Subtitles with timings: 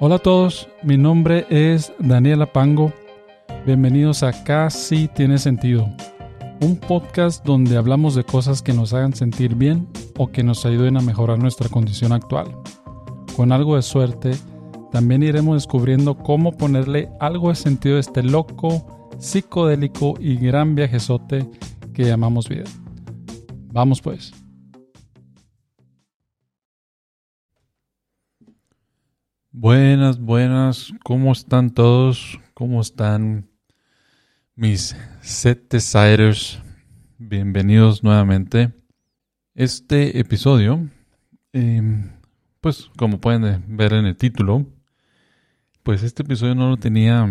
[0.00, 2.92] Hola a todos, mi nombre es Daniela Pango.
[3.64, 5.88] Bienvenidos a Casi Tiene Sentido,
[6.60, 9.86] un podcast donde hablamos de cosas que nos hagan sentir bien
[10.18, 12.56] o que nos ayuden a mejorar nuestra condición actual.
[13.36, 14.32] Con algo de suerte,
[14.90, 21.48] también iremos descubriendo cómo ponerle algo de sentido a este loco, psicodélico y gran viajezote
[21.92, 22.64] que llamamos vida.
[23.72, 24.43] Vamos pues.
[29.56, 32.40] Buenas, buenas, ¿cómo están todos?
[32.54, 33.48] ¿Cómo están
[34.56, 36.58] mis set desires?
[37.18, 38.72] Bienvenidos nuevamente.
[39.54, 40.88] Este episodio,
[41.52, 42.10] em,
[42.60, 44.66] pues como pueden ver en el título,
[45.84, 47.24] pues este episodio no lo tenía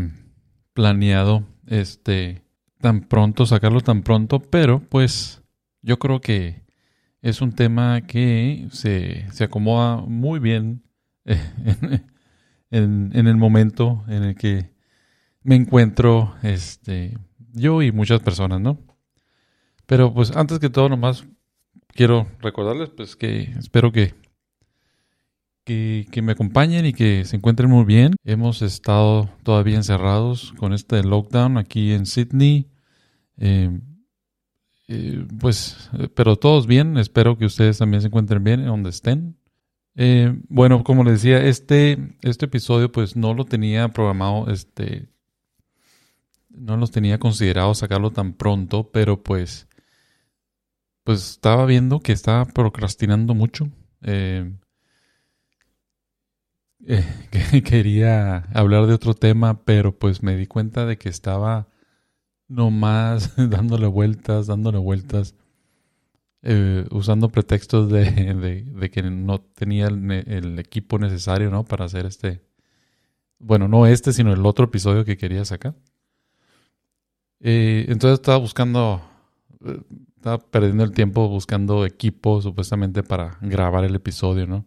[0.71, 2.41] planeado, este,
[2.79, 5.43] tan pronto, sacarlo tan pronto, pero pues
[5.81, 6.63] yo creo que
[7.21, 10.83] es un tema que se, se acomoda muy bien
[11.25, 12.12] en,
[12.73, 14.71] en, el momento en el que
[15.43, 17.17] me encuentro este,
[17.53, 18.79] yo y muchas personas, ¿no?
[19.85, 21.25] Pero pues antes que todo, nomás
[21.89, 24.15] quiero recordarles pues que espero que,
[25.65, 28.15] que, me acompañen y que se encuentren muy bien.
[28.23, 32.71] Hemos estado todavía encerrados con este lockdown aquí en Sydney.
[33.37, 33.79] Eh,
[34.87, 36.97] eh, pues, pero todos bien.
[36.97, 39.37] Espero que ustedes también se encuentren bien en donde estén.
[39.95, 45.07] Eh, bueno, como les decía, este, este episodio pues no lo tenía programado, este,
[46.49, 49.67] no los tenía considerado sacarlo tan pronto, pero pues,
[51.03, 53.69] pues estaba viendo que estaba procrastinando mucho.
[54.01, 54.51] Eh,
[56.85, 57.05] eh,
[57.51, 61.67] que quería hablar de otro tema, pero pues me di cuenta de que estaba
[62.47, 65.35] nomás dándole vueltas, dándole vueltas
[66.45, 71.63] eh, usando pretextos de, que no tenía el, equipo necesario, ¿no?
[71.63, 72.41] Para hacer este,
[73.39, 75.73] bueno, no este, sino el otro episodio que quería sacar.
[77.39, 79.01] Eh, entonces estaba buscando,
[79.65, 79.79] eh,
[80.17, 84.65] estaba perdiendo el tiempo buscando equipo supuestamente para grabar el episodio, ¿no?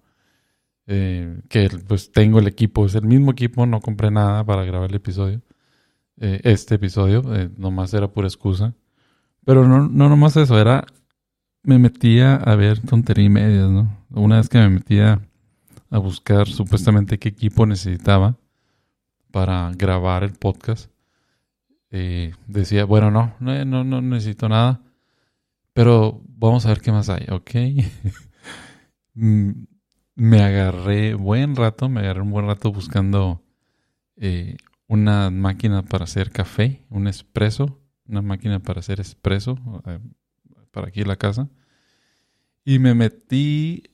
[0.87, 4.95] que pues tengo el equipo, es el mismo equipo, no compré nada para grabar el
[4.97, 5.43] episodio.
[6.17, 7.23] este episodio,
[7.59, 8.73] nomás era pura excusa.
[9.45, 10.87] Pero no, no nomás eso, era
[11.67, 13.99] me metía a ver tontería y medias, ¿no?
[14.11, 15.21] Una vez que me metía
[15.91, 18.37] a buscar supuestamente qué equipo necesitaba
[19.33, 20.93] para grabar el podcast,
[21.91, 24.81] eh, decía, bueno, no, no, no, no necesito nada,
[25.73, 27.51] pero vamos a ver qué más hay, ¿ok?
[30.15, 33.43] Me agarré buen rato, me agarré un buen rato buscando
[34.17, 34.57] eh,
[34.87, 39.99] una máquina para hacer café, un espresso, una máquina para hacer espresso, eh,
[40.77, 41.49] para aquí la casa.
[42.67, 43.85] Y me metí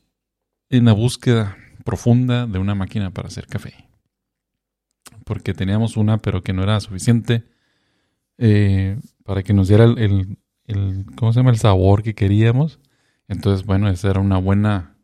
[0.69, 3.89] en la búsqueda profunda de una máquina para hacer café.
[5.25, 7.45] Porque teníamos una, pero que no era suficiente
[8.37, 10.37] eh, para que nos diera el,
[11.15, 11.51] ¿cómo se llama?
[11.51, 12.81] El sabor que queríamos.
[13.29, 14.97] Entonces, bueno, ese era una buena,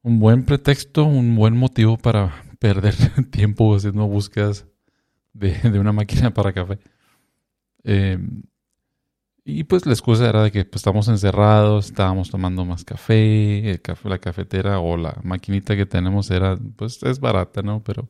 [0.00, 2.94] un buen pretexto, un buen motivo para perder
[3.30, 4.64] tiempo haciendo búsquedas
[5.34, 6.78] de, de una máquina para café.
[7.84, 8.18] Eh,
[9.48, 14.08] y pues la excusa era de que pues, estamos encerrados, estábamos tomando más café, café,
[14.08, 17.80] la cafetera o la maquinita que tenemos era, pues es barata, ¿no?
[17.84, 18.08] Pero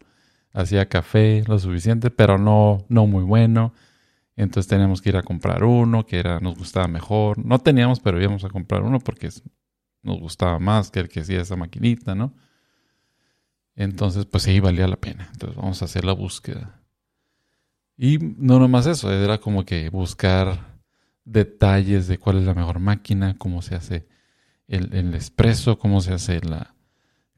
[0.54, 3.74] hacía café lo suficiente, pero no, no muy bueno.
[4.34, 7.36] Entonces teníamos que ir a comprar uno que era, nos gustaba mejor.
[7.44, 9.28] No teníamos, pero íbamos a comprar uno porque
[10.02, 12.32] nos gustaba más que el que hacía esa maquinita, ¿no?
[13.74, 15.28] Entonces, pues sí, valía la pena.
[15.32, 16.80] Entonces vamos a hacer la búsqueda.
[17.98, 20.75] Y no nomás eso, era como que buscar
[21.26, 24.06] detalles de cuál es la mejor máquina, cómo se hace
[24.66, 26.74] el, el espresso, cómo se hace la,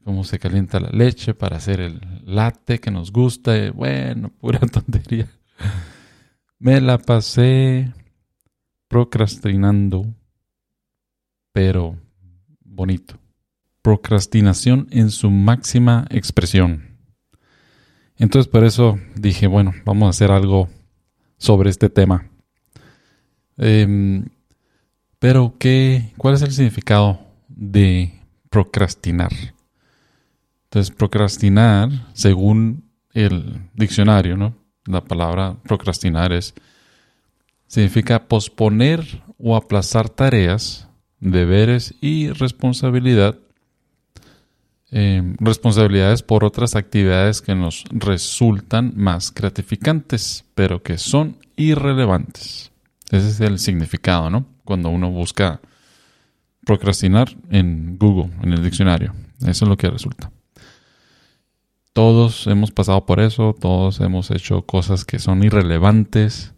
[0.03, 3.71] cómo se calienta la leche para hacer el latte que nos gusta.
[3.71, 5.27] bueno, pura tontería.
[6.57, 7.93] Me la pasé
[8.87, 10.05] procrastinando,
[11.51, 11.97] pero
[12.61, 13.19] bonito.
[13.81, 16.97] Procrastinación en su máxima expresión.
[18.17, 20.69] Entonces por eso dije, bueno, vamos a hacer algo
[21.37, 22.29] sobre este tema.
[23.59, 24.25] Em,
[25.19, 27.19] pero, ¿qué, ¿cuál es el significado
[27.49, 28.13] de
[28.49, 29.31] procrastinar?
[30.65, 34.55] Entonces, procrastinar, según el diccionario, ¿no?
[34.85, 36.53] La palabra procrastinar es,
[37.67, 40.87] significa posponer o aplazar tareas,
[41.19, 43.37] deberes y responsabilidad,
[44.89, 52.71] em, responsabilidades por otras actividades que nos resultan más gratificantes, pero que son irrelevantes.
[53.09, 54.45] Ese es el significado, ¿no?
[54.63, 55.61] Cuando uno busca
[56.65, 59.13] procrastinar en Google, en el diccionario.
[59.41, 60.31] Eso es lo que resulta.
[61.93, 66.53] Todos hemos pasado por eso, todos hemos hecho cosas que son irrelevantes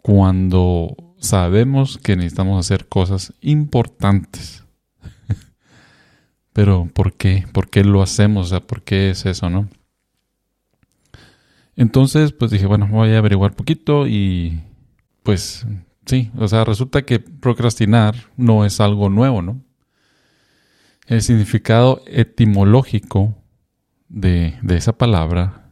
[0.00, 4.64] cuando sabemos que necesitamos hacer cosas importantes.
[6.52, 7.46] Pero ¿por qué?
[7.52, 8.46] ¿Por qué lo hacemos?
[8.46, 9.68] O sea, ¿por qué es eso, no?
[11.76, 14.60] Entonces, pues dije, bueno, voy a averiguar poquito y
[15.24, 15.66] pues
[16.04, 19.60] sí, o sea, resulta que procrastinar no es algo nuevo, ¿no?
[21.06, 23.34] El significado etimológico
[24.08, 25.70] de, esa palabra,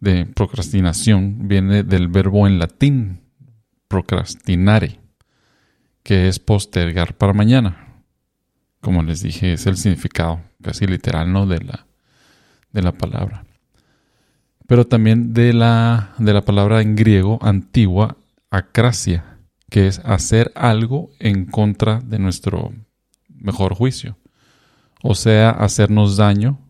[0.00, 3.20] de procrastinación, viene del verbo en latín,
[3.86, 4.98] procrastinare,
[6.02, 8.02] que es postergar para mañana.
[8.80, 11.46] Como les dije, es el significado casi literal, ¿no?
[11.46, 11.86] De la,
[12.72, 13.44] de la palabra.
[14.66, 18.16] Pero también de la, de la palabra en griego antigua,
[18.56, 19.38] acracia,
[19.70, 22.72] que es hacer algo en contra de nuestro
[23.28, 24.18] mejor juicio.
[25.02, 26.64] O sea, hacernos daño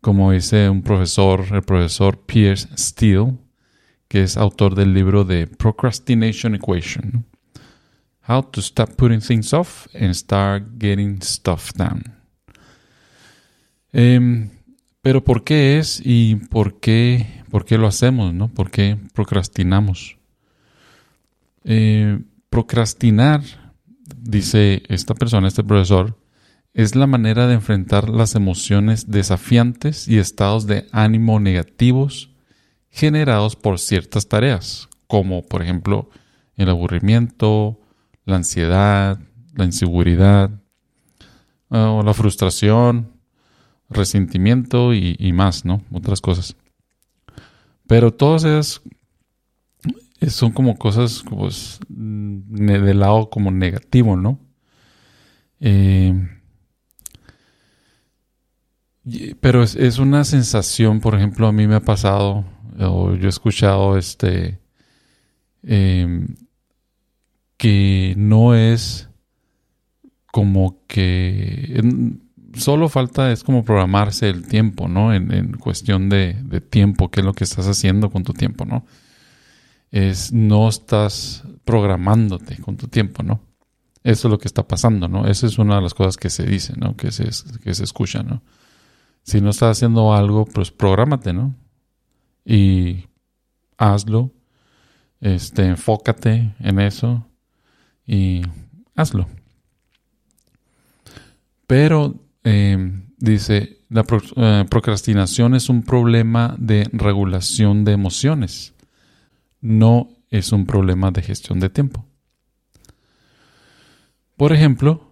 [0.00, 3.36] como dice un profesor, el profesor Pierce Steele,
[4.06, 7.26] que es autor del libro de Procrastination Equation.
[8.28, 12.02] How to Stop Putting Things Off and Start Getting Stuff Done.
[13.92, 14.50] Em,
[15.02, 18.32] pero ¿por qué es y por qué, por qué lo hacemos?
[18.34, 18.48] ¿no?
[18.48, 20.17] ¿Por qué procrastinamos?
[21.70, 23.42] Eh, procrastinar,
[24.16, 26.18] dice esta persona, este profesor,
[26.72, 32.30] es la manera de enfrentar las emociones desafiantes y estados de ánimo negativos
[32.88, 36.08] generados por ciertas tareas, como por ejemplo
[36.56, 37.78] el aburrimiento,
[38.24, 39.18] la ansiedad,
[39.54, 40.50] la inseguridad,
[41.68, 43.12] ah, o la frustración,
[43.90, 45.82] resentimiento y, más, ¿no?
[45.92, 46.56] Otras cosas.
[47.86, 48.80] Pero todas esas
[50.26, 54.40] son como cosas pues, del lado como negativo, ¿no?
[55.60, 56.12] Eh,
[59.40, 62.44] pero es, una sensación, por ejemplo, a mí me ha pasado,
[62.78, 64.58] o yo he escuchado este,
[65.62, 66.26] em,
[67.56, 69.08] que no es
[70.30, 71.80] como que
[72.54, 75.14] solo falta, es como programarse el tiempo, ¿no?
[75.14, 78.84] En, cuestión de, de, tiempo, qué es lo que estás haciendo con tu tiempo, ¿no?
[79.90, 83.40] Es no estás programándote con tu tiempo, ¿no?
[84.04, 85.26] Eso es lo que está pasando, ¿no?
[85.26, 86.96] Esa es una de las cosas que se dice, ¿no?
[86.96, 87.28] Que se,
[87.62, 88.42] que se escucha, ¿no?
[89.22, 91.54] Si no estás haciendo algo, pues prográmate, ¿no?
[92.44, 93.06] Y
[93.76, 94.32] hazlo.
[95.20, 97.26] Este, enfócate en eso
[98.06, 98.42] y
[98.94, 99.26] hazlo.
[101.66, 102.14] Pero
[102.44, 104.04] em, dice, la
[104.36, 108.74] eh, procrastinación es un problema de regulación de emociones,
[109.60, 112.04] no es un problema de gestión de tiempo.
[114.36, 115.08] Por ejemplo,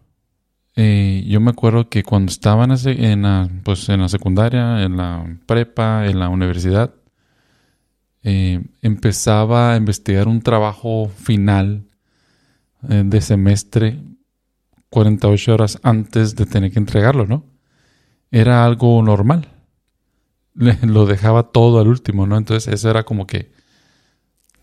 [0.77, 5.39] eh, yo me acuerdo que cuando estaba en la, pues en la secundaria, en la
[5.47, 6.95] prepa, en la universidad,
[8.23, 11.85] eh, empezaba a investigar un trabajo final
[12.89, 14.03] eh, de semestre
[14.91, 17.45] 48 horas antes de tener que entregarlo, ¿no?
[18.31, 19.49] Era algo normal.
[20.83, 22.37] lo dejaba todo al último, ¿no?
[22.37, 23.51] Entonces eso era como que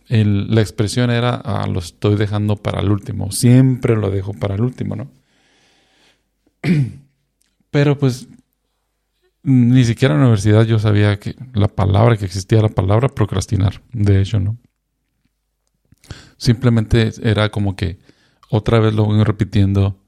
[0.08, 3.32] la expresión era, ah, lo estoy dejando para el último.
[3.32, 5.12] Siempre lo dejo para el último, ¿no?
[7.72, 8.28] Pero pues
[9.44, 13.82] ni siquiera en la universidad yo sabía que la palabra, que existía la palabra procrastinar.
[13.92, 14.58] De hecho, ¿no?
[16.38, 18.00] Simplemente era como que
[18.50, 20.00] otra vez lo voy repitiendo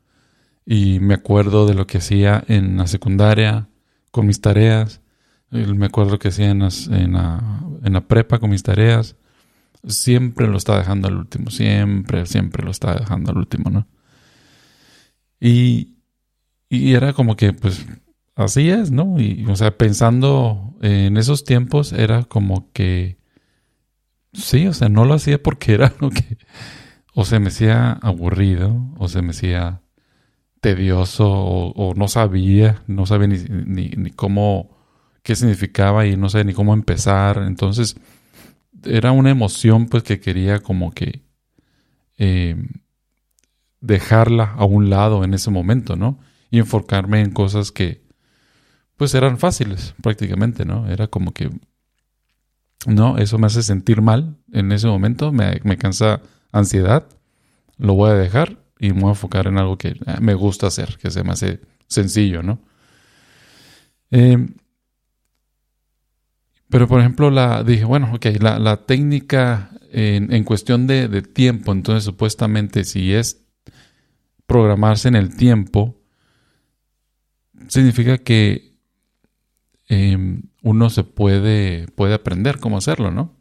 [0.65, 3.69] y me acuerdo de lo que hacía en la secundaria
[4.11, 5.01] con mis tareas.
[5.49, 9.15] Me acuerdo que hacía en, en, la, en la prepa con mis tareas.
[9.87, 11.51] Siempre lo estaba dejando al último.
[11.51, 13.87] Siempre, siempre lo estaba dejando al último, ¿no?
[15.39, 15.95] Y
[16.69, 17.85] y era como que, pues,
[18.35, 19.19] así es, ¿no?
[19.19, 23.17] Y, o sea, pensando en esos tiempos, era como que,
[24.33, 26.37] sí, o sea, no lo hacía porque era lo que,
[27.13, 29.81] o se me hacía aburrido, o se me hacía
[30.61, 34.77] tedioso, o, no sabía, no sabía ni, ni, cómo,
[35.23, 37.43] qué significaba y no sabía ni cómo empezar.
[37.47, 37.95] Entonces,
[38.85, 41.23] era una emoción, pues, que quería como que
[42.17, 42.55] eh,
[43.81, 46.19] dejarla a un lado en ese momento, ¿no?
[46.55, 48.01] y enfocarme en cosas que
[48.95, 50.87] pues eran fáciles prácticamente, ¿no?
[50.87, 51.49] Era como que,
[52.87, 56.21] no, eso me hace sentir mal en ese momento, me, me cansa
[56.53, 57.05] ansiedad,
[57.77, 60.67] lo voy a dejar y me voy a enfocar en algo que eh, me gusta
[60.67, 62.59] hacer, que se me hace sencillo, ¿no?
[64.09, 64.55] Em,
[66.75, 71.21] pero por ejemplo, la, dije, bueno, ok, la, la técnica en, en cuestión de, de,
[71.21, 73.45] tiempo, entonces supuestamente si es
[74.45, 75.97] programarse en el tiempo,
[77.69, 78.77] significa que
[79.87, 83.37] em, uno se puede, puede aprender cómo hacerlo, ¿no?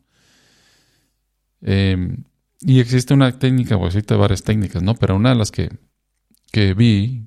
[1.61, 2.23] Em,
[2.61, 4.95] y existe una técnica, o existe varias técnicas, ¿no?
[4.95, 5.77] Pero una de las que,
[6.53, 7.27] que vi,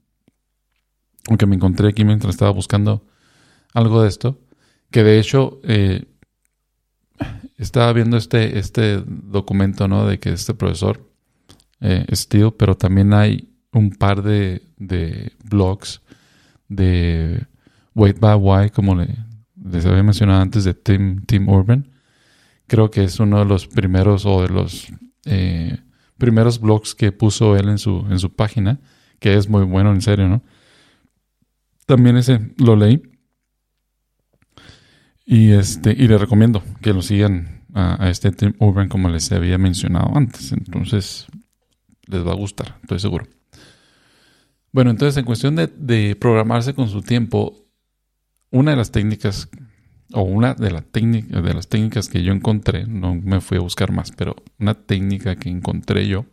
[1.28, 3.06] aunque me encontré aquí mientras estaba buscando
[3.74, 4.47] algo de esto,
[4.92, 6.06] que de hecho eh,
[7.58, 10.06] estaba viendo este, este documento, ¿no?
[10.06, 11.10] De que este profesor,
[11.82, 16.02] eh, Steele, pero también hay un par de, de blogs
[16.68, 17.46] de
[17.96, 21.90] Wait by Why, como les había mencionado antes, de Tim, Tim Urban.
[22.68, 24.88] Creo que es uno de los primeros o de los
[25.26, 25.78] eh,
[26.18, 28.80] primeros blogs que puso él en su, en su página,
[29.20, 30.44] que es muy bueno, en serio, ¿no?
[31.86, 33.02] También ese lo leí.
[35.30, 39.58] Y este, y le recomiendo que lo sigan a, este Tim Urban como les había
[39.58, 40.54] mencionado antes.
[40.54, 41.28] Entonces,
[42.06, 43.28] les va a gustar, estoy seguro.
[44.72, 47.68] Bueno, entonces en cuestión de, programarse con su tiempo,
[48.52, 49.50] una de las técnicas,
[50.14, 53.92] o una de, la de las técnicas que yo encontré, no me fui a buscar
[53.92, 56.26] más, pero una técnica que encontré yo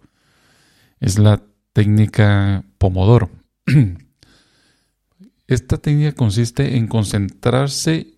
[1.01, 3.29] es la técnica Pomodoro.
[5.49, 8.14] Esta técnica consiste en concentrarse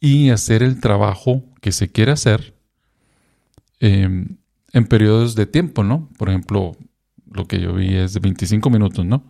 [0.00, 2.54] y hacer el trabajo que se quiere hacer
[3.80, 4.36] em,
[4.72, 6.08] en periodos de tiempo, ¿no?
[6.18, 6.76] Por ejemplo,
[7.30, 9.24] lo que yo vi es de 25 minutos, ¿no?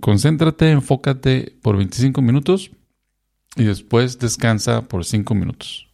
[0.00, 2.72] concéntrate, enfócate por 25 minutos
[3.56, 5.88] y después descansa por 5 minutos.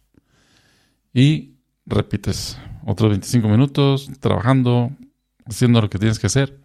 [1.13, 4.91] Y repites otros 25 minutos trabajando,
[5.45, 6.59] haciendo lo que tienes que hacer,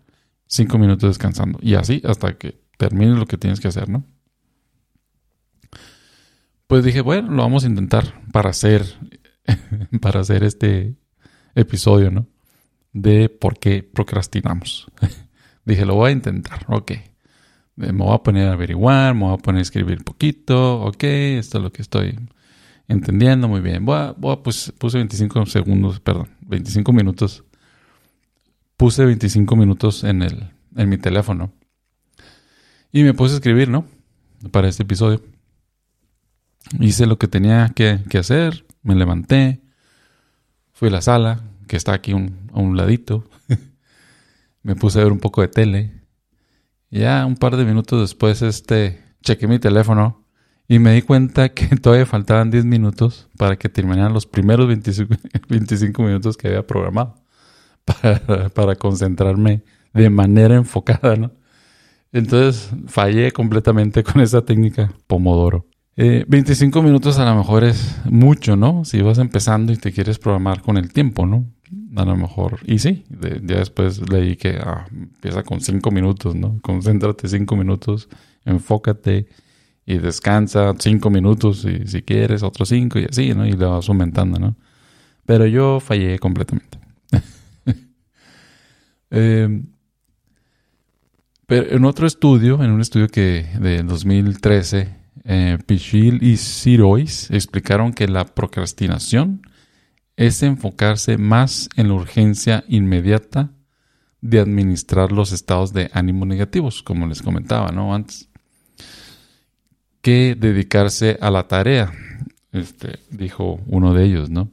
[0.46, 1.58] 5 minutos descansando.
[1.62, 4.04] Y así hasta que termines lo que tienes que hacer, ¿no?
[6.70, 8.86] Pues dije, bueno, lo vamos a intentar para hacer,
[10.00, 10.94] para hacer este
[11.56, 12.28] episodio, ¿no?
[12.92, 14.86] De por qué procrastinamos.
[15.64, 16.92] dije, lo voy a intentar, ok.
[17.74, 21.58] Me voy a poner a averiguar, me voy a poner a escribir poquito, ok, esto
[21.58, 22.16] es lo que estoy
[22.86, 23.84] entendiendo, muy bien.
[23.84, 27.42] Voy a, voy a pues, puse 25 segundos, perdón, 25 minutos.
[28.76, 31.52] Puse 25 minutos en, el, en mi teléfono.
[32.92, 33.86] Y me puse a escribir, ¿no?
[34.52, 35.20] Para este episodio.
[36.78, 39.60] Hice lo que tenía que, que hacer, me levanté,
[40.72, 43.28] fui a la sala, que está aquí un, a un ladito.
[44.62, 46.00] me puse a ver un poco de tele
[46.90, 50.24] ya un par de minutos después, este, chequé mi teléfono
[50.68, 56.02] y me di cuenta que todavía faltaban 10 minutos para que terminaran los primeros 25,
[56.02, 57.14] minutos que había programado
[58.54, 59.62] para, concentrarme
[59.92, 61.32] de manera enfocada, ¿no?
[62.12, 65.66] Entonces fallé completamente con esa técnica Pomodoro.
[66.00, 68.84] 25 eh, minutos a lo mejor es mucho, ¿no?
[68.84, 71.44] Si vas empezando y te quieres programar con el tiempo, ¿no?
[71.96, 72.60] a lo mejor.
[72.64, 76.58] Y sí, ya después leí que ah, empieza con cinco minutos, ¿no?
[76.62, 78.08] Concéntrate cinco minutos,
[78.44, 79.26] enfócate
[79.86, 83.46] y descansa cinco minutos y si quieres otros cinco y así, ¿no?
[83.46, 84.56] Y le vas aumentando, ¿no?
[85.26, 86.78] Pero yo fallé completamente.
[89.12, 89.66] Em,
[91.46, 97.92] pero en otro estudio, en un estudio que de 2013, eh, Pichil y Sirois explicaron
[97.92, 99.42] que la procrastinación
[100.16, 103.50] es enfocarse más en la urgencia inmediata
[104.20, 107.94] de administrar los estados de ánimo negativos, como les comentaba, ¿no?
[107.94, 108.28] Antes,
[110.02, 111.92] que dedicarse a la tarea,
[112.52, 114.50] este, dijo uno de ellos, ¿no?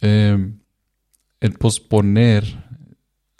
[0.00, 0.58] Em,
[1.40, 2.44] el posponer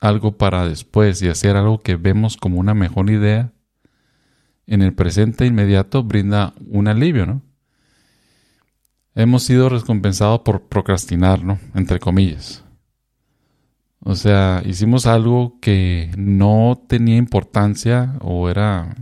[0.00, 3.52] algo para después y hacer algo que vemos como una mejor idea
[4.70, 7.42] en el presente inmediato brinda un alivio, ¿no?
[9.14, 11.58] hemos sido recompensados por procrastinar, ¿no?
[11.74, 12.64] Entre comillas.
[14.02, 18.96] O sea, hicimos algo que no tenía importancia o era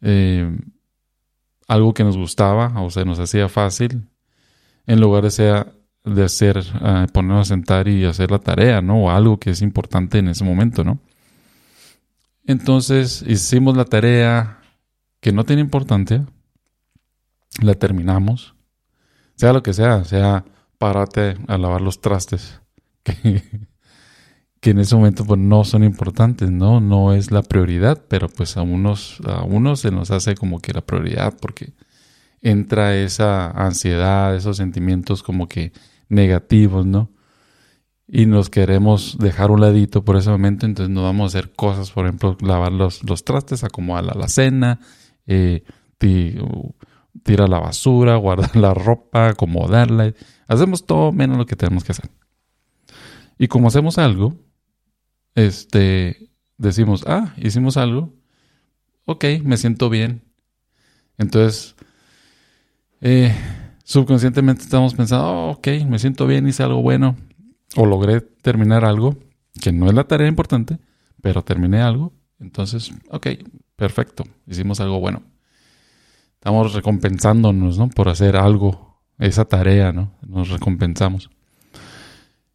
[0.00, 0.56] eh,
[1.68, 4.08] algo que nos gustaba o sea, nos hacía fácil,
[4.86, 5.72] en lugar de, ser,
[6.04, 9.04] de hacer, uh, ponernos a sentar y hacer la tarea, ¿no?
[9.04, 10.98] O algo que es importante en ese momento, ¿no?
[12.44, 14.60] Entonces hicimos la tarea
[15.20, 16.26] que no tiene importancia,
[17.60, 18.54] la terminamos,
[19.36, 20.44] sea lo que sea, sea
[20.78, 22.60] párate a lavar los trastes,
[23.04, 23.42] que,
[24.60, 26.80] que en ese momento pues no son importantes, ¿no?
[26.80, 30.72] No es la prioridad, pero pues a unos, a unos se nos hace como que
[30.72, 31.74] la prioridad porque
[32.40, 35.72] entra esa ansiedad, esos sentimientos como que
[36.08, 37.10] negativos, ¿no?
[38.06, 41.90] Y nos queremos dejar un ladito por ese momento, entonces nos vamos a hacer cosas,
[41.90, 44.80] por ejemplo, lavar los, los trastes, acomodar la, cena,
[45.26, 45.62] eh,
[45.98, 50.12] tirar la basura, guardar la ropa, acomodarla.
[50.46, 52.10] Hacemos todo menos lo que tenemos que hacer.
[53.38, 54.36] Y como hacemos algo,
[55.34, 58.12] este, decimos, ah, hicimos algo,
[59.04, 60.22] ok, me siento bien.
[61.18, 61.74] Entonces,
[63.00, 63.34] eh,
[63.84, 67.16] subconscientemente estamos pensando, oh, ok, me siento bien, hice algo bueno,
[67.76, 69.16] o logré terminar algo,
[69.60, 70.78] que no es la tarea importante,
[71.20, 72.12] pero terminé algo.
[72.38, 73.28] Entonces, ok,
[73.76, 75.22] perfecto, hicimos algo bueno.
[76.34, 77.88] Estamos recompensándonos, ¿no?
[77.88, 80.12] Por hacer algo, esa tarea, ¿no?
[80.26, 81.30] Nos recompensamos.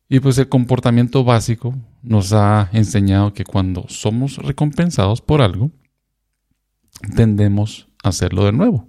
[0.09, 5.71] Y pues el comportamiento básico nos ha enseñado que cuando somos recompensados por algo,
[7.15, 8.87] tendemos a hacerlo de nuevo.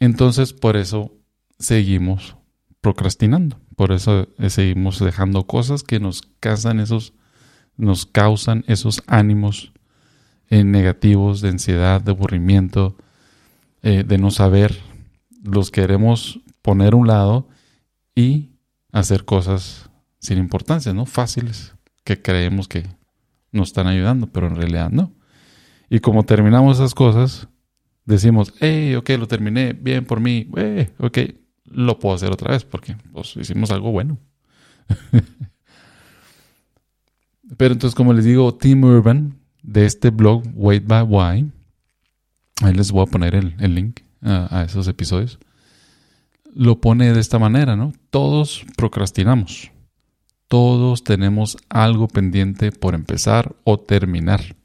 [0.00, 1.12] Entonces, por eso
[1.58, 2.36] seguimos
[2.80, 3.60] procrastinando.
[3.78, 7.12] Por eso eh, seguimos dejando cosas que nos causan esos,
[7.76, 9.72] nos causan esos ánimos
[10.50, 12.96] eh, negativos de ansiedad, de aburrimiento,
[13.84, 14.76] eh, de no saber.
[15.44, 17.46] Los queremos poner a un lado
[18.16, 18.50] y
[18.90, 21.06] hacer cosas sin importancia, ¿no?
[21.06, 22.84] Fáciles, que creemos que
[23.52, 25.12] nos están ayudando, pero en realidad no.
[25.88, 27.46] Y como terminamos esas cosas,
[28.04, 31.18] decimos, hey, ok, lo terminé, bien por mí, eh, ok,
[31.70, 34.18] lo puedo hacer otra vez porque pues, hicimos algo bueno.
[37.56, 41.50] Pero entonces, como les digo, Tim Urban de este blog, Wait by Why,
[42.62, 45.38] ahí les voy a poner el, link a, a, esos episodios,
[46.54, 47.92] lo pone de esta manera, ¿no?
[48.10, 49.70] Todos procrastinamos.
[50.48, 54.56] Todos tenemos algo pendiente por empezar o terminar.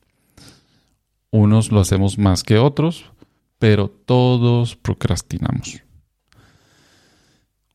[1.30, 3.06] Unos lo hacemos más que otros,
[3.60, 5.83] pero todos procrastinamos.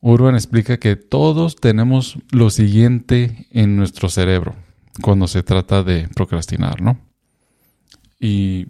[0.00, 4.54] Urban explica que todos tenemos lo siguiente en nuestro cerebro
[5.02, 6.98] cuando se trata de procrastinar, ¿no?
[8.20, 8.66] Y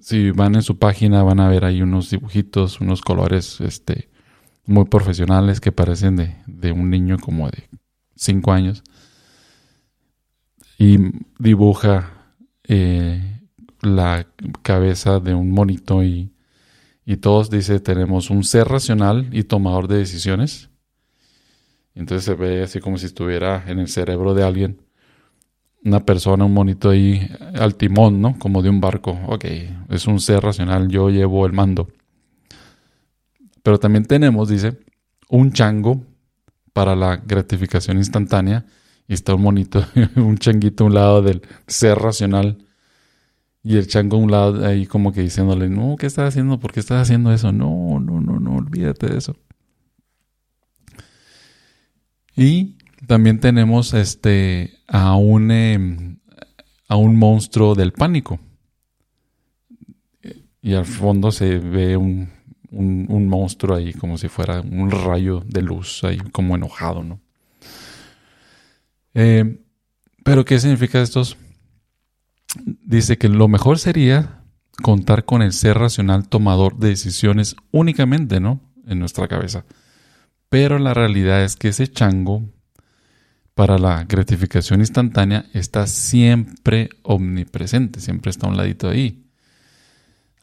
[0.00, 4.08] si van en su página van a ver ahí unos dibujitos, unos colores este,
[4.64, 6.16] muy profesionales que parecen
[6.46, 7.68] de, un niño como de
[8.16, 8.82] 5 años.
[10.78, 10.98] Y
[11.38, 13.40] dibuja eh,
[13.80, 14.26] la
[14.62, 16.35] cabeza de un monito y
[17.08, 20.70] y todos, dice, tenemos un ser racional y tomador de decisiones.
[21.94, 24.82] Entonces se ve así como si estuviera en el cerebro de alguien.
[25.84, 28.36] Una persona, un monito ahí al timón, ¿no?
[28.40, 29.16] Como de un barco.
[29.28, 29.44] Ok,
[29.88, 31.86] es un ser racional, yo llevo el mando.
[33.62, 34.76] Pero también tenemos, dice,
[35.28, 36.04] un chango
[36.72, 38.66] para la gratificación instantánea.
[39.06, 42.65] Y está un monito, un changuito a un lado del ser racional
[43.68, 46.60] y el chango a un lado ahí como que diciéndole, no, ¿qué estás haciendo?
[46.60, 47.50] ¿Por qué estás haciendo eso?
[47.50, 49.34] No, no, no, no, olvídate de eso.
[52.36, 52.76] Y
[53.08, 56.18] también tenemos este a un, em,
[56.86, 58.38] a un monstruo del pánico.
[60.62, 62.30] Y al fondo se ve un,
[62.70, 67.20] un, monstruo ahí como si fuera un rayo de luz ahí como enojado, ¿no?
[69.14, 69.58] Eh,
[70.22, 71.36] pero ¿qué significa estos?
[72.64, 74.42] Dice que lo mejor sería
[74.82, 78.60] contar con el ser racional tomador de decisiones únicamente, ¿no?
[78.86, 79.64] En nuestra cabeza.
[80.48, 82.42] Pero la realidad es que ese chango
[83.54, 89.26] para la gratificación instantánea está siempre omnipresente, siempre está a un ladito ahí.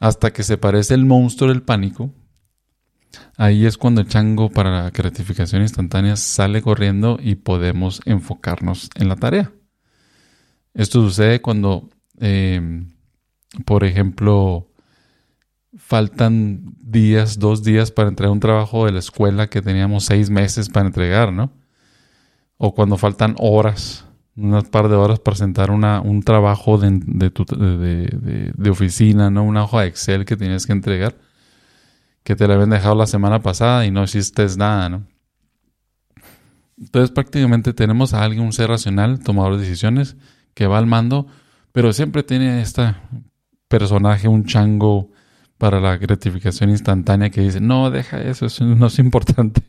[0.00, 2.12] Hasta que se parece el monstruo del pánico,
[3.36, 9.08] ahí es cuando el chango para la gratificación instantánea sale corriendo y podemos enfocarnos en
[9.08, 9.52] la tarea.
[10.74, 11.88] Esto sucede cuando
[12.20, 12.92] Em,
[13.64, 14.68] por ejemplo,
[15.76, 20.68] faltan días, dos días para entregar un trabajo de la escuela que teníamos seis meses
[20.68, 21.52] para entregar, ¿no?
[22.56, 28.70] O cuando faltan horas, unas par de horas para presentar una, un trabajo de, de,
[28.70, 29.44] oficina, ¿no?
[29.44, 31.16] Una hoja de Excel que tienes que entregar,
[32.22, 35.06] que te la habían dejado la semana pasada y no hiciste nada, ¿no?
[36.78, 40.16] Entonces prácticamente tenemos a alguien, un ser racional, tomador de decisiones,
[40.54, 41.26] que va al mando
[41.74, 42.94] pero siempre tiene este
[43.66, 45.10] personaje, un chango
[45.58, 49.60] para la gratificación instantánea que dice, no, deja eso, eso no es importante.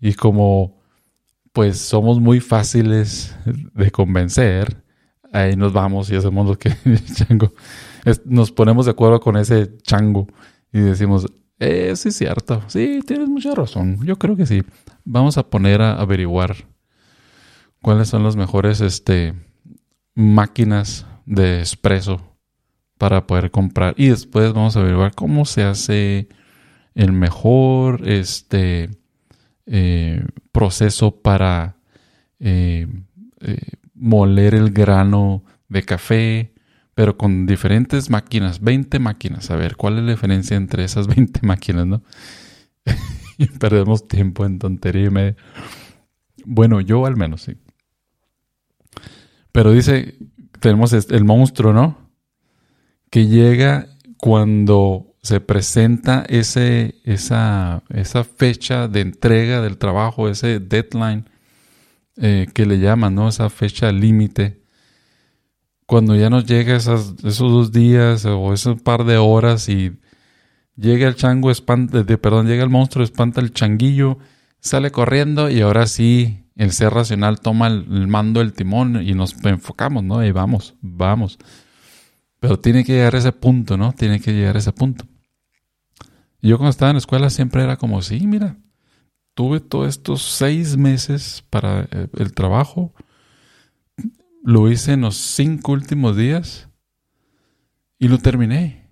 [0.00, 0.82] Y como
[1.52, 3.36] pues somos muy fáciles
[3.74, 4.82] de convencer,
[5.32, 6.70] ahí nos vamos y hacemos lo que
[7.14, 7.52] chango.
[8.24, 10.26] nos ponemos de acuerdo con ese chango
[10.72, 11.26] y decimos,
[11.60, 14.64] eh, sí es cierto, sí, tienes mucha razón, yo creo que sí.
[15.04, 16.56] Vamos a poner a averiguar
[17.82, 19.34] cuáles son los mejores este,
[20.18, 22.20] máquinas de espresso
[22.98, 23.94] para poder comprar.
[23.96, 26.28] Y después vamos a averiguar cómo se hace
[26.96, 28.90] el mejor este,
[29.66, 31.76] eh, proceso para
[32.40, 32.88] eh,
[33.40, 33.58] eh,
[33.94, 36.52] moler el grano de café,
[36.94, 39.52] pero con diferentes máquinas, 20 máquinas.
[39.52, 42.02] A ver, ¿cuál es la diferencia entre esas 20 máquinas, no?
[43.38, 45.36] y perdemos tiempo en tontería y media.
[46.44, 47.56] Bueno, yo al menos, sí.
[49.52, 50.16] Pero dice,
[50.60, 52.10] tenemos el monstruo, ¿no?
[53.10, 61.28] Que llega cuando se presenta ese, esa, esa fecha de entrega del trabajo, ese deadline
[62.16, 63.28] eh, que le llaman, ¿no?
[63.28, 64.62] Esa fecha límite.
[65.86, 69.98] Cuando ya nos llega esos dos días o ese par de horas y
[70.76, 74.18] llega el chango, espanta, perdón, llega el monstruo, espanta el changuillo,
[74.60, 79.32] sale corriendo y ahora sí el ser racional toma el, mando del timón y nos
[79.44, 80.24] enfocamos, ¿no?
[80.24, 81.38] Y vamos, vamos.
[82.40, 83.92] Pero tiene que llegar a ese punto, ¿no?
[83.92, 85.06] Tiene que llegar a ese punto.
[86.42, 88.56] yo cuando estaba en la escuela siempre era como, sí, mira,
[89.34, 92.92] tuve todos estos seis meses para eh, el trabajo,
[94.42, 96.68] lo hice en los cinco últimos días
[98.00, 98.88] y lo terminé.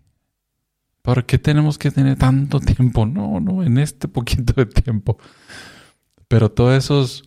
[1.03, 3.07] ¿Para qué tenemos que tener tanto tiempo?
[3.07, 5.19] No, no, en este poquito de tiempo.
[6.29, 7.26] Pero todos esos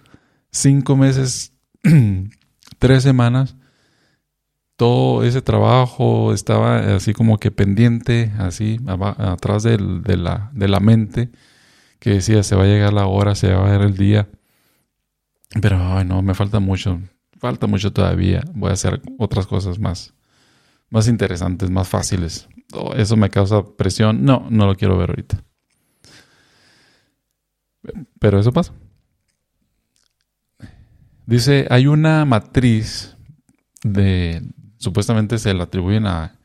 [0.51, 1.53] cinco meses,
[2.79, 3.55] tres semanas,
[4.75, 11.31] todo ese trabajo estaba así como que pendiente, así atrás de, la, de la mente,
[11.99, 14.29] que decía, se va a llegar la hora, se va a ver el día.
[15.61, 17.01] Pero, ay, no, me falta mucho,
[17.39, 18.41] falta mucho todavía.
[18.53, 20.13] Voy a hacer otras cosas más,
[20.89, 22.47] más interesantes, más fáciles.
[22.71, 24.23] Oh, eso me causa presión.
[24.23, 25.43] No, no lo quiero ver ahorita.
[28.19, 28.73] Pero eso pasa.
[31.29, 33.15] Dice, hay una matriz
[33.83, 34.41] de,
[34.79, 36.39] supuestamente se le atribuyen a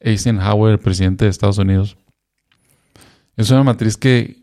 [0.00, 1.96] Eisenhower, el presidente de Estados Unidos.
[3.38, 4.42] Es una matriz que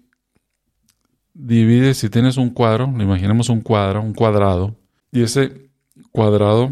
[1.36, 4.76] divide, si tienes un cuadro, imaginemos un cuadro, un cuadrado,
[5.12, 5.70] y ese
[6.12, 6.72] cuadrado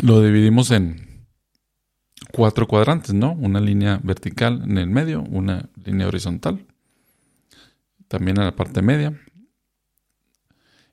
[0.00, 1.26] lo dividimos en
[2.30, 3.32] cuatro cuadrantes, ¿no?
[3.32, 6.64] Una línea vertical en el medio, una línea horizontal,
[8.06, 9.20] también en la parte media,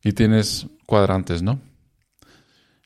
[0.04, 1.60] y tienes cuadrantes, ¿no?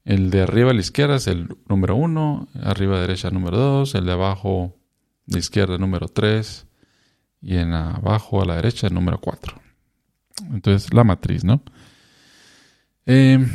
[0.06, 3.34] El de arriba a la izquierda es el número 1, arriba a la derecha el
[3.34, 4.75] número 2, el de abajo
[5.27, 6.65] a la izquierda el número 3
[7.41, 9.60] y en abajo a la derecha el número 4.
[10.53, 11.62] Entonces la matriz, ¿no?
[13.06, 13.49] Em,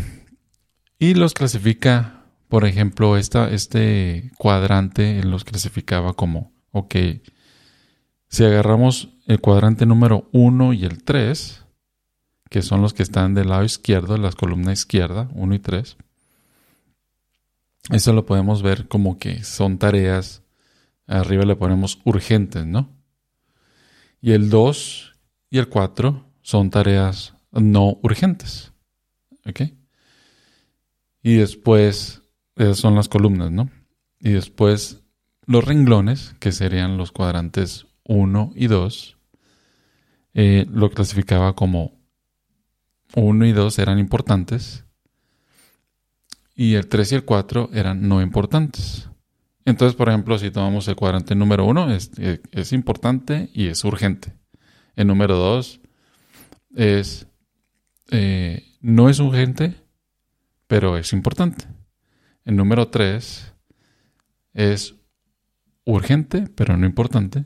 [0.99, 6.97] y los clasifica, por ejemplo, esta, este cuadrante él los clasificaba como, ok,
[8.29, 11.62] si agarramos el cuadrante número 1 y el 3,
[12.53, 15.97] que son los que están del lado izquierdo, la columna izquierda, 1 y 3,
[17.93, 20.43] eso lo podemos ver como que son tareas,
[21.07, 22.91] arriba le ponemos urgentes, ¿no?
[24.21, 25.15] Y el 2
[25.49, 28.75] y el 4 son tareas no urgentes.
[29.47, 29.63] ¿Ok?
[31.23, 32.21] Y después,
[32.57, 33.71] esas son las columnas, ¿no?
[34.21, 35.01] Y después
[35.47, 39.17] los renglones, que serían los cuadrantes 1 y 2,
[40.35, 42.02] eh, lo clasificaba como
[43.15, 44.85] 1 y 2 eran importantes
[46.55, 49.09] y el 3 y el 4 eran no importantes.
[49.65, 54.33] Entonces, por ejemplo, si tomamos el cuadrante número 1, es, importante y es urgente.
[54.97, 55.81] El número 2
[56.75, 57.27] es
[58.11, 59.75] eh, no es urgente,
[60.67, 61.67] pero es importante.
[62.45, 63.55] El número 3
[64.55, 64.97] es
[65.85, 67.45] urgente, pero no importante.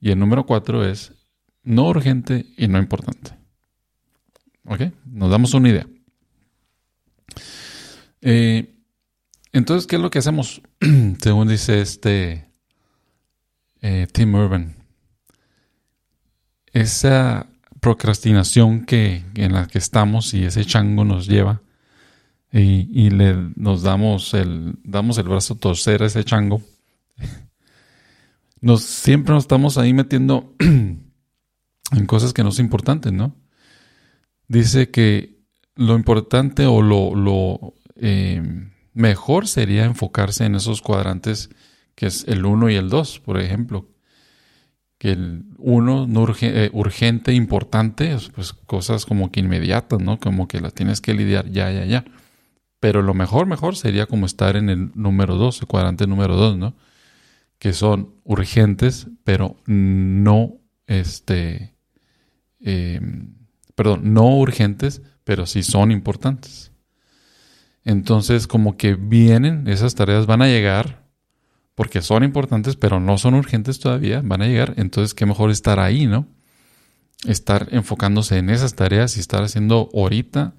[0.00, 1.12] Y el número 4 es
[1.62, 3.41] no urgente y no importante.
[4.64, 4.82] ¿Ok?
[5.06, 5.86] Nos damos una idea.
[8.20, 8.74] Eh,
[9.52, 10.62] entonces, ¿qué es lo que hacemos?
[11.20, 12.48] Según dice este
[13.80, 14.76] eh, Tim Urban.
[16.72, 17.46] Esa
[17.80, 21.60] procrastinación que, en la que estamos y ese chango nos lleva
[22.52, 26.62] y, le nos damos el, damos el brazo a torcer a ese chango.
[28.60, 33.34] Nos, siempre nos estamos ahí metiendo en cosas que no son importantes, ¿no?
[34.48, 35.38] Dice que
[35.74, 38.42] lo importante o lo, lo eh,
[38.92, 41.50] mejor sería enfocarse en esos cuadrantes
[41.94, 43.88] que es el 1 y el 2, por ejemplo.
[44.98, 50.18] Que el 1 no urge, eh, urgente, importante, pues cosas como que inmediatas, ¿no?
[50.18, 52.04] Como que las tienes que lidiar ya, ya, ya.
[52.80, 56.56] Pero lo mejor, mejor sería como estar en el número 2, el cuadrante número 2,
[56.56, 56.74] ¿no?
[57.58, 61.74] Que son urgentes, pero no, este,
[62.60, 63.34] em,
[63.74, 66.72] perdón, no urgentes, pero sí son importantes.
[67.84, 71.04] Entonces, como que vienen, esas tareas van a llegar,
[71.74, 74.74] porque son importantes, pero no son urgentes todavía, van a llegar.
[74.76, 76.28] Entonces, qué mejor estar ahí, ¿no?
[77.26, 80.54] Estar enfocándose en esas tareas y estar haciendo ahorita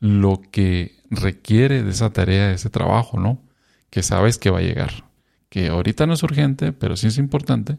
[0.00, 3.42] lo que requiere de esa tarea, de ese trabajo, ¿no?
[3.90, 5.04] Que sabes que va a llegar.
[5.48, 7.78] Que ahorita no es urgente, pero sí es importante.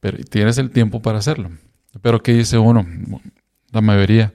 [0.00, 1.50] Pero tienes el tiempo para hacerlo.
[2.02, 2.86] Pero ¿qué dice uno?
[3.70, 4.34] La mayoría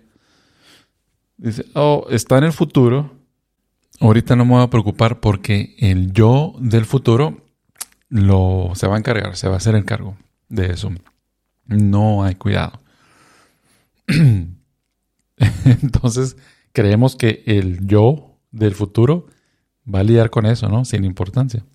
[1.40, 3.12] Dice, oh, está en el futuro.
[4.02, 7.46] Ahorita no me voy a preocupar porque el yo del futuro
[8.10, 10.18] lo, se va a encargar, se va a hacer el cargo
[10.50, 10.92] de eso.
[11.66, 12.82] No hay cuidado.
[15.38, 16.36] Entonces,
[16.74, 19.28] creemos que el yo del futuro
[19.94, 20.84] va a lidiar con eso, ¿no?
[20.84, 21.66] Sin importancia.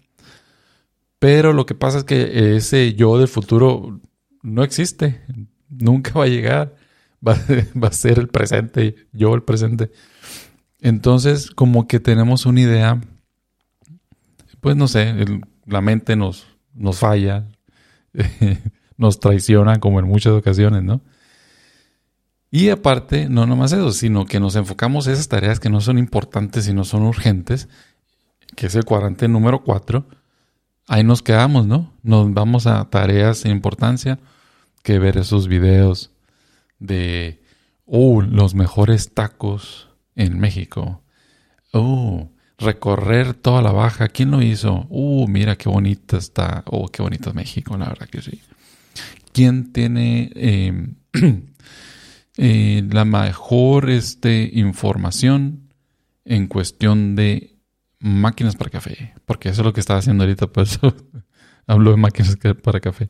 [1.18, 3.98] Pero lo que pasa es que ese yo del futuro
[4.42, 5.22] no existe,
[5.78, 6.74] nunca va a llegar,
[7.26, 7.36] va,
[7.88, 9.90] a ser el presente, yo el presente.
[10.80, 13.00] Entonces, como que tenemos una idea,
[14.60, 15.14] pues no sé,
[15.66, 17.46] la mente nos, nos falla,
[18.96, 21.00] nos traiciona como en muchas ocasiones, ¿no?
[22.50, 25.98] Y aparte, no nomás eso, sino que nos enfocamos en esas tareas que no son
[25.98, 27.68] importantes y no son urgentes,
[28.54, 30.06] que es el cuadrante número 4,
[30.86, 31.92] ahí nos quedamos, ¿no?
[32.02, 34.20] Nos vamos a tareas sin importancia,
[34.84, 36.12] que ver esos videos
[36.78, 37.42] de,
[37.86, 41.02] oh, los mejores tacos en México.
[41.72, 44.08] Oh, recorrer toda la baja.
[44.08, 44.86] ¿Quién lo hizo?
[44.90, 46.62] Uh, mira qué bonita está.
[46.66, 48.42] Oh, qué bonito es México, la verdad que sí.
[49.32, 50.96] ¿Quién tiene em,
[52.36, 55.70] eh, la mejor este, información
[56.26, 57.56] en cuestión de
[58.00, 59.14] máquinas para café?
[59.24, 60.94] Porque eso es lo que estaba haciendo ahorita, por eso
[61.66, 63.08] hablo de máquinas para café.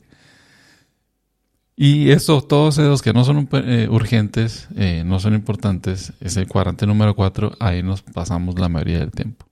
[1.77, 6.47] Y eso, todos esos que no son eh, urgentes, eh, no son importantes, es el
[6.47, 9.45] cuadrante número 4, ahí nos pasamos la mayoría del tiempo.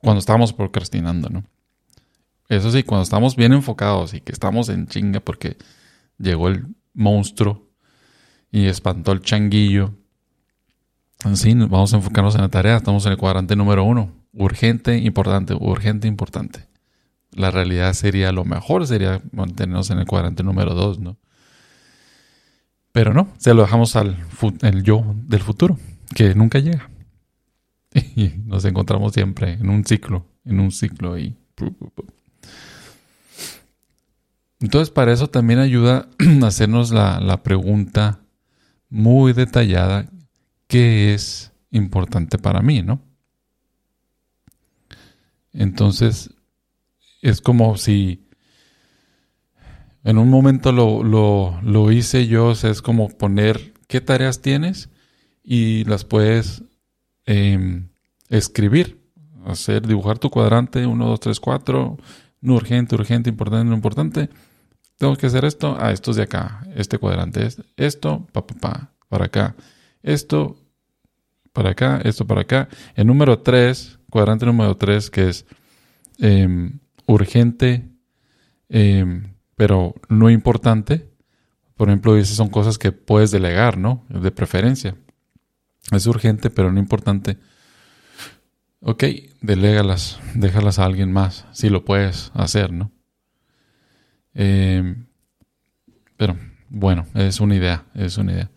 [0.00, 1.44] Cuando estamos procrastinando, ¿no?
[2.48, 5.56] Eso sí, cuando estamos bien enfocados y que estamos en chinga porque
[6.16, 7.68] llegó el monstruo
[8.50, 9.94] y espantó el changuillo.
[11.34, 14.12] Sí, vamos a enfocarnos en la tarea, estamos en el cuadrante número 1.
[14.32, 16.68] Urgente, importante, urgente, importante.
[17.32, 21.18] La realidad sería, lo mejor sería mantenernos en el cuadrante número 2, ¿no?
[22.98, 24.16] Pero no, se lo dejamos al
[24.62, 25.78] el yo del futuro,
[26.16, 26.90] que nunca llega.
[28.16, 31.36] Y nos encontramos siempre en un ciclo, en un ciclo ahí.
[34.58, 36.08] Entonces, para eso también ayuda
[36.42, 38.18] a hacernos la, la pregunta
[38.88, 40.10] muy detallada,
[40.66, 43.00] ¿qué es importante para mí, no?
[45.52, 46.30] Entonces,
[47.22, 48.27] es como si
[50.08, 54.88] en un momento lo, lo, hice yo, es como poner qué tareas tienes
[55.44, 56.62] y las puedes
[57.26, 57.90] em,
[58.30, 59.02] escribir,
[59.44, 61.98] hacer, dibujar tu cuadrante, 1, 2, 3, 4,
[62.40, 64.30] no urgente, urgente, importante, no importante.
[64.96, 68.54] Tengo que hacer esto, ah, esto es de acá, este cuadrante es esto, pa, pa,
[68.54, 69.56] pa, para acá,
[70.02, 70.56] esto
[71.52, 72.70] para acá, esto para acá.
[72.94, 75.44] El número 3, cuadrante número 3, que es
[76.18, 77.90] em, urgente,
[78.70, 81.10] eh, pero no importante.
[81.76, 84.06] Por ejemplo, esas son cosas que puedes delegar, ¿no?
[84.08, 84.96] De preferencia.
[85.90, 87.38] Es urgente, pero no importante.
[88.80, 89.02] Ok,
[89.42, 92.92] delégalas, déjalas a alguien más, si lo puedes hacer, ¿no?
[94.34, 94.94] Eh,
[96.16, 96.36] pero
[96.68, 98.50] bueno, es una idea, es una idea.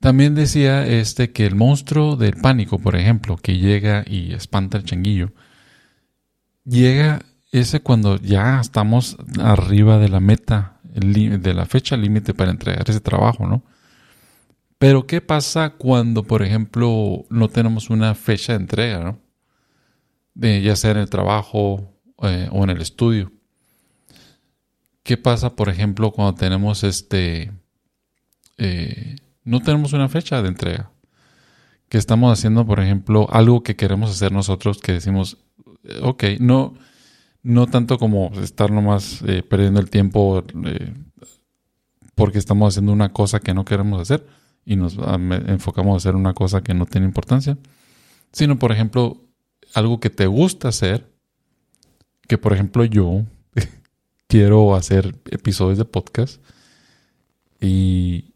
[0.00, 4.84] También decía este que el monstruo del pánico, por ejemplo, que llega y espanta el
[4.84, 5.32] changuillo,
[6.64, 12.88] llega ese cuando ya estamos arriba de la meta, de la fecha límite para entregar
[12.88, 13.62] ese trabajo, ¿no?
[14.78, 19.18] Pero ¿qué pasa cuando, por ejemplo, no tenemos una fecha de entrega, ¿no?
[20.34, 23.32] Ya sea en el trabajo eh, o en el estudio.
[25.02, 27.52] ¿Qué pasa, por ejemplo, cuando tenemos este...
[28.58, 30.92] Eh, no tenemos una fecha de entrega?
[31.88, 35.38] Que estamos haciendo, por ejemplo, algo que queremos hacer nosotros, que decimos,
[36.02, 36.74] ok, no
[37.42, 40.94] no tanto como estar nomás eh, perdiendo el tiempo eh,
[42.14, 44.26] porque estamos haciendo una cosa que no queremos hacer
[44.64, 47.56] y nos ah, enfocamos a hacer una cosa que no tiene importancia,
[48.32, 49.16] sino por ejemplo
[49.74, 51.10] algo que te gusta hacer,
[52.26, 53.22] que por ejemplo yo
[54.26, 56.42] quiero hacer episodios de podcast
[57.60, 58.34] y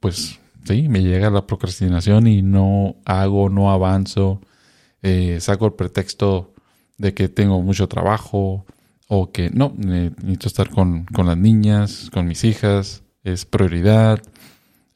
[0.00, 4.40] pues sí, me llega la procrastinación y no hago, no avanzo,
[5.02, 6.54] eh, saco el pretexto
[7.00, 8.66] de que tengo mucho trabajo
[9.08, 14.22] o que no, necesito estar con, las niñas, con mis hijas, es prioridad.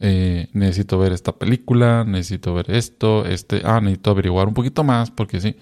[0.00, 5.10] Eh, necesito ver esta película, necesito ver esto, este, ah, necesito averiguar un poquito más
[5.10, 5.56] porque sí.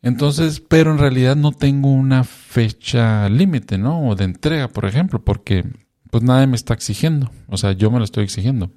[0.00, 4.08] Entonces, pero en realidad no tengo una fecha límite, ¿no?
[4.08, 5.64] O de entrega, por ejemplo, porque
[6.10, 7.30] pues nadie me está exigiendo.
[7.46, 8.70] O sea, yo me lo estoy exigiendo.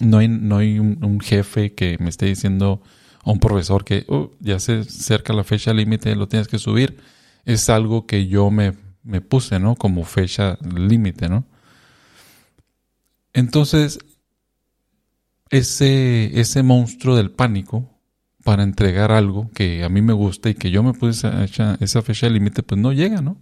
[0.00, 2.82] No hay, no hay un jefe que me esté diciendo,
[3.22, 6.98] a un profesor que uh, ya se cerca la fecha límite, lo tienes que subir,
[7.44, 9.74] es algo que yo me, me puse, ¿no?
[9.76, 11.44] Como fecha límite, ¿no?
[13.32, 13.98] Entonces,
[15.50, 17.88] ese, ese monstruo del pánico
[18.44, 22.02] para entregar algo que a mí me gusta y que yo me puse esa, esa
[22.02, 23.36] fecha límite, pues no llega, ¿no?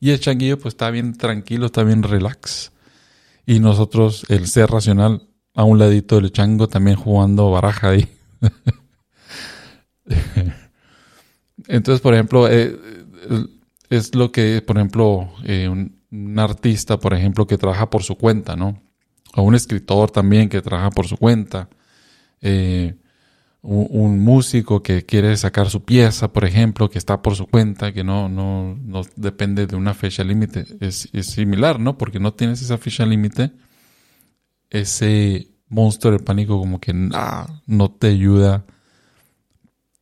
[0.00, 2.72] Y el changuillo pues está bien tranquilo, está bien relax.
[3.46, 8.08] Y nosotros, el ser racional, a un ladito del chango también jugando baraja ahí.
[11.68, 12.78] Entonces, por ejemplo, eh,
[13.90, 15.94] es lo que, por ejemplo, eh, un,
[16.38, 18.80] artista, por ejemplo, que trabaja por su cuenta, ¿no?
[19.34, 21.68] O un escritor también que trabaja por su cuenta.
[22.40, 22.94] Eh,
[23.62, 28.04] un, músico que quiere sacar su pieza, por ejemplo, que está por su cuenta, que
[28.04, 30.66] no, no, no depende de una fecha límite.
[30.80, 31.98] Es, es, similar, ¿no?
[31.98, 33.50] Porque no tienes esa fecha límite.
[34.70, 38.64] Ese monstruo del pánico como que no te ayuda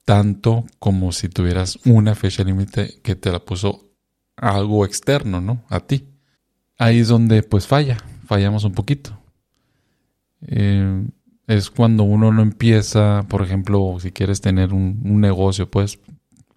[0.05, 3.93] tanto como si tuvieras una fecha límite que te la puso
[4.37, 5.65] algo externo, ¿no?
[5.69, 6.09] A ti.
[6.79, 9.19] Ahí es donde pues falla, fallamos un poquito.
[10.43, 11.07] Eh,
[11.47, 15.99] es cuando uno no empieza, por ejemplo, si quieres tener un, negocio, pues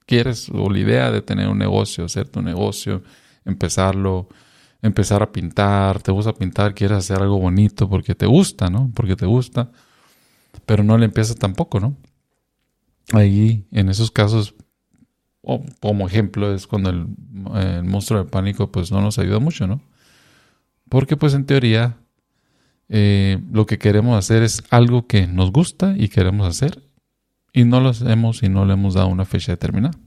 [0.06, 3.04] quieres o la idea de tener un negocio, hacer tu negocio,
[3.46, 4.30] empezarlo,
[4.82, 8.92] empezar a pintar, te gusta pintar, quieres hacer algo bonito porque te gusta, ¿no?
[8.94, 9.72] Porque te gusta,
[10.66, 11.98] pero no le empiezas tampoco, ¿no?
[13.14, 14.56] Ahí, en esos casos,
[15.80, 17.08] como ejemplo, es cuando el,
[17.56, 19.82] el monstruo de pánico pues no nos ayuda mucho, ¿no?
[20.90, 21.98] Porque pues en teoría
[22.90, 26.84] eh, lo que queremos hacer es algo que nos gusta y queremos hacer
[27.52, 29.98] y no lo hacemos y no le hemos dado una fecha determinada.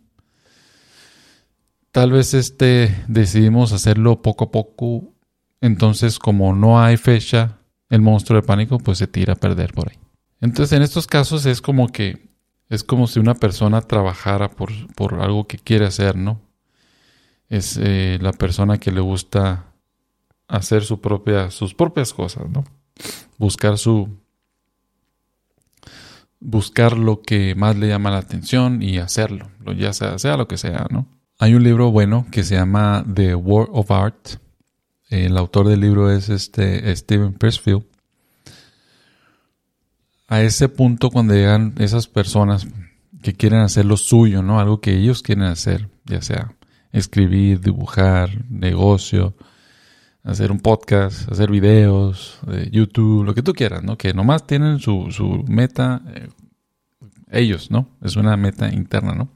[1.91, 5.15] Tal vez este decidimos hacerlo poco a poco,
[5.61, 7.59] entonces como no hay fecha,
[7.91, 9.99] el monstruo de pánico pues se tira a perder por ahí.
[10.41, 12.28] Entonces en estos casos es como que
[12.69, 16.41] es como si una persona trabajara por, por algo que quiere hacer, ¿no?
[17.49, 19.73] Es eh, la persona que le gusta
[20.49, 22.65] hacer su propia, sus propias cosas, ¿no?
[23.39, 24.09] Buscar su
[26.41, 30.57] buscar lo que más le llama la atención y hacerlo, ya sea, sea lo que
[30.57, 31.07] sea, ¿no?
[31.39, 34.41] Hay un libro bueno que se llama The War of Art.
[35.09, 37.85] El autor del libro es este Steven Pressfield.
[40.29, 42.69] A ese punto cuando llegan esas personas
[43.23, 44.61] que quieren hacer lo suyo, ¿no?
[44.61, 46.55] Algo que ellos quieren hacer, ya sea
[46.93, 49.35] escribir, dibujar, negocio,
[50.23, 53.97] hacer un podcast, hacer videos, de YouTube, lo que tú quieras, ¿no?
[53.97, 56.29] Que nomás tienen su, su meta, eh,
[57.31, 57.89] ellos, ¿no?
[58.03, 59.31] Es una meta interna, ¿no?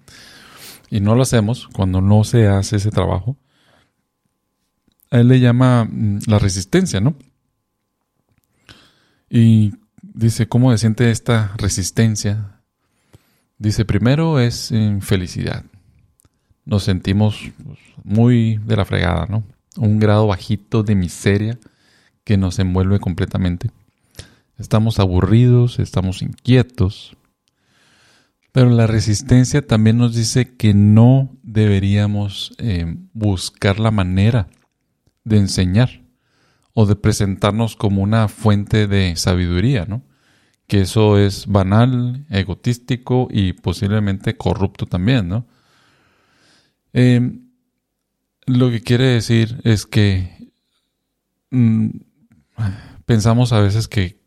[0.91, 3.37] Y no lo hacemos cuando no se hace ese trabajo.
[5.11, 7.17] A él le llama mm, la resistencia, ¿no?
[9.31, 9.73] Y
[10.15, 12.61] dice, ¿cómo se siente esta resistencia?
[13.59, 15.65] Dice, primero es felicidad.
[16.65, 19.45] Nos sentimos pues, muy de la fregada, ¿no?
[19.77, 21.59] un grado bajito de miseria
[22.25, 23.71] que nos envuelve completamente.
[24.59, 27.17] Estamos aburridos, estamos inquietos,
[28.53, 34.49] pero la resistencia también nos dice que no deberíamos eh, buscar la manera
[35.25, 36.02] de enseñar
[36.75, 40.03] o de presentarnos como una fuente de sabiduría, ¿no?
[40.67, 45.47] Que eso es banal, egotístico y posiblemente corrupto también, ¿no?
[46.95, 47.39] Eh,
[48.47, 50.51] lo que quiere decir es que
[51.51, 51.89] mm,
[53.05, 54.21] pensamos a veces que,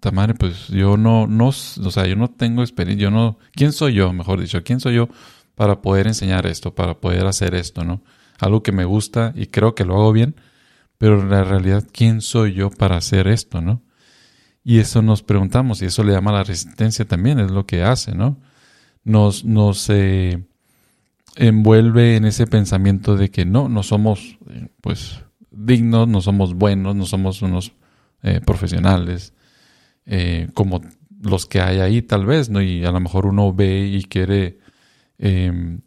[0.00, 3.92] Tamare, pues yo no, no, o sea, yo no tengo experiencia, yo no, ¿quién soy
[3.94, 4.62] yo, mejor dicho?
[4.64, 5.08] ¿Quién soy yo
[5.54, 8.02] para poder enseñar esto, para poder hacer esto, no?
[8.38, 10.36] Algo que me gusta y creo que lo hago bien,
[11.00, 13.82] pero en la realidad, ¿quién soy yo para hacer esto, no?
[14.62, 18.14] Y eso nos preguntamos, y eso le llama la resistencia también, es lo que hace,
[18.14, 18.38] ¿no?
[19.02, 20.44] Nos, nos, eh,
[21.36, 24.38] envuelve en ese pensamiento de que no, no somos
[24.80, 27.72] pues dignos, no somos buenos, no somos unos
[28.22, 29.32] eh, profesionales
[30.06, 30.80] eh, como
[31.22, 32.62] los que hay ahí tal vez, ¿no?
[32.62, 34.58] Y a lo mejor uno ve y quiere
[35.18, 35.80] em,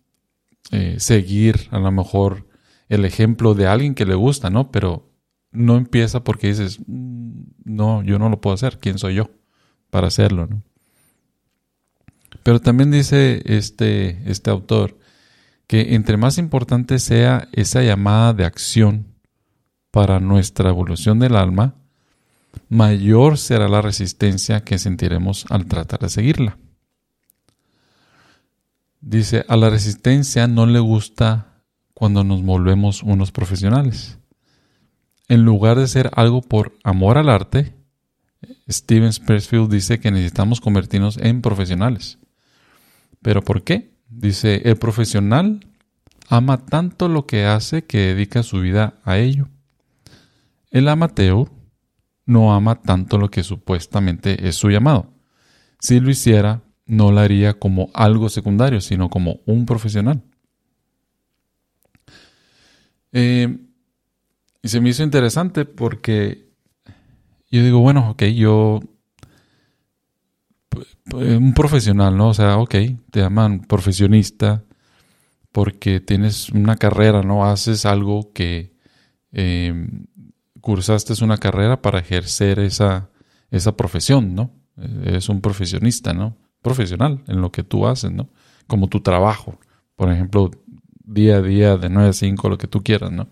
[0.72, 2.48] eh, seguir a lo mejor
[2.90, 4.72] el ejemplo de alguien que le gusta, ¿no?
[4.72, 5.10] Pero
[5.52, 9.30] no empieza porque dices, mm, no, yo no lo puedo hacer, ¿quién soy yo
[9.90, 10.64] para hacerlo, ¿no?
[12.42, 14.98] Pero también dice este, este autor,
[15.68, 19.08] que entre más importante sea esa llamada de acción
[19.92, 21.76] para nuestra evolución del alma,
[22.70, 26.58] mayor será la resistencia que sentiremos al tratar de seguirla.
[29.00, 31.53] Dice, a la resistencia no le gusta
[32.04, 34.20] cuando nos volvemos unos profesionales.
[35.30, 37.78] En lugar de ser algo por amor al arte,
[38.70, 42.20] Steven Sparefield dice que necesitamos convertirnos en profesionales.
[43.22, 43.94] ¿Pero por qué?
[44.10, 45.66] Dice, el profesional
[46.28, 49.48] ama tanto lo que hace que dedica su vida a ello.
[50.72, 51.54] El amateur
[52.26, 55.14] no ama tanto lo que supuestamente es su llamado.
[55.80, 60.22] Si lo hiciera, no la haría como algo secundario, sino como un profesional.
[63.14, 63.58] Eh,
[64.62, 66.50] y se me hizo interesante porque
[67.50, 68.80] yo digo, bueno, ok, yo
[71.14, 72.30] un profesional, ¿no?
[72.30, 72.76] O sea, ok,
[73.12, 74.64] te llaman profesionista
[75.52, 77.46] porque tienes una carrera, ¿no?
[77.46, 78.74] Haces algo que
[79.32, 79.88] eh,
[80.62, 83.10] cursaste una carrera para ejercer esa,
[83.52, 84.52] esa profesión, ¿no?
[85.04, 86.38] Eres un profesionista, ¿no?
[86.62, 88.30] Profesional en lo que tú haces, ¿no?
[88.66, 89.60] Como tu trabajo.
[89.96, 90.50] Por ejemplo,
[91.04, 93.28] día a día, de 9 a 5, lo que tú quieras, ¿no?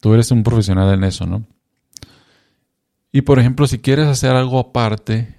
[0.00, 1.44] Tú eres un profesional en eso, ¿no?
[3.12, 5.36] Y por ejemplo, si quieres hacer algo aparte,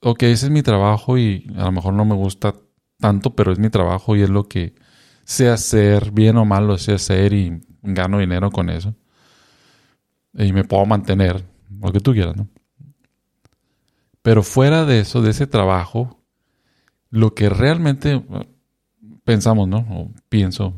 [0.00, 2.54] ok, ese es mi trabajo y a lo mejor no me gusta
[2.98, 4.74] tanto, pero es mi trabajo y es lo que
[5.24, 8.94] sé hacer, bien o mal lo sé hacer y gano dinero con eso.
[10.34, 11.44] Y me puedo mantener,
[11.80, 12.48] lo que tú quieras, ¿no?
[14.22, 16.20] Pero fuera de eso, de ese trabajo,
[17.10, 18.22] lo que realmente
[19.26, 19.78] pensamos, ¿no?
[19.90, 20.72] O pienso,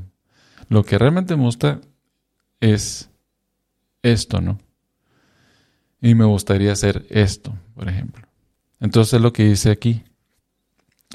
[0.68, 1.80] lo que realmente me gusta
[2.60, 3.10] es
[4.02, 4.58] esto, ¿no?
[6.00, 8.26] Y me gustaría hacer esto, por ejemplo.
[8.80, 10.02] Entonces lo que dice aquí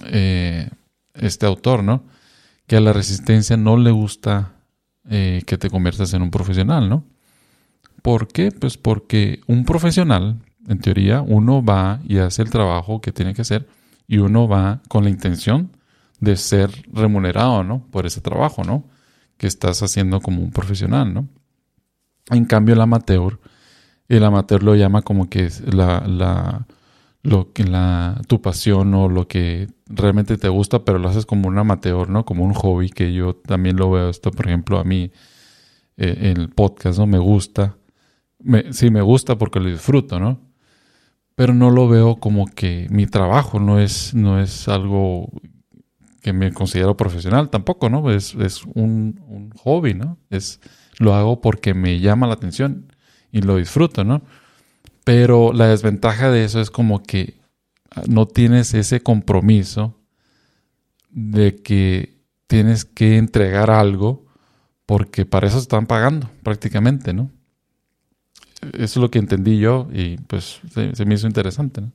[0.06, 0.70] eh,
[1.16, 2.04] este autor, ¿no?
[2.68, 4.54] Que a la resistencia no le gusta
[5.10, 7.04] eh, que te conviertas en un profesional, ¿no?
[8.04, 8.52] ¿Por qué?
[8.52, 13.42] Pues porque un profesional, en teoría, uno va y hace el trabajo que tiene que
[13.42, 13.68] hacer
[14.08, 15.72] y uno va con la intención
[16.20, 17.86] de ser remunerado, ¿no?
[17.92, 18.86] Por ese trabajo, ¿no?
[19.38, 21.28] Que estás haciendo como un profesional, ¿no?
[22.30, 23.40] En cambio, el amateur,
[24.08, 26.68] el amateur lo llama como que la, la,
[27.24, 31.58] lo la, tu pasión o lo que realmente te gusta, pero lo haces como un
[31.58, 32.26] amateur, ¿no?
[32.26, 35.12] Como un hobby, que yo también lo veo esto, por ejemplo, a mí,
[35.98, 37.08] eh, el podcast, ¿no?
[37.08, 37.78] Me gusta.
[38.72, 40.40] Sí, me gusta porque lo disfruto, ¿no?
[41.36, 45.30] Pero no lo veo como que mi trabajo no es, no es algo
[46.24, 48.10] que me considero profesional tampoco, ¿no?
[48.10, 50.18] Es, es un, un, hobby, ¿no?
[50.30, 50.62] Es,
[50.98, 52.94] lo hago porque me llama la atención
[53.30, 54.24] y lo disfruto, ¿no?
[55.04, 57.42] Pero la desventaja de eso es como que
[58.08, 60.00] no tienes ese compromiso
[61.10, 64.26] de que tienes que entregar algo
[64.86, 67.32] porque para eso están pagando prácticamente, ¿no?
[68.62, 71.92] Eso es lo que entendí yo y pues se, me hizo interesante, ¿no?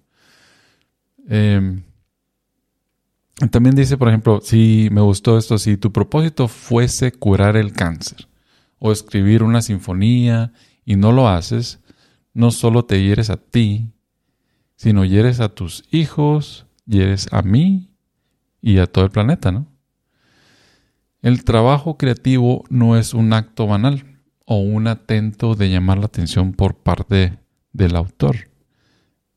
[1.30, 1.80] Eh,
[3.50, 8.28] también dice, por ejemplo, si me gustó esto, si tu propósito fuese curar el cáncer
[8.78, 10.52] o escribir una sinfonía
[10.84, 11.80] y no lo haces,
[12.34, 13.92] no solo te hieres a ti,
[14.76, 17.90] sino hieres a tus hijos, hieres a mí
[18.60, 19.66] y a todo el planeta, ¿no?
[21.20, 26.52] El trabajo creativo no es un acto banal o un atento de llamar la atención
[26.52, 27.38] por parte
[27.72, 28.48] del autor.